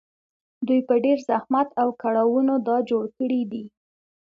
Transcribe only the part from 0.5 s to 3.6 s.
دوی په ډېر زحمت او کړاوونو دا جوړ کړي